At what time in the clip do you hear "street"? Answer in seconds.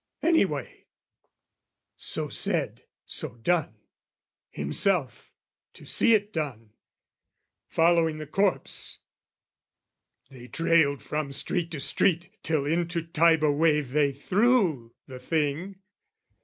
11.31-11.69, 11.79-12.31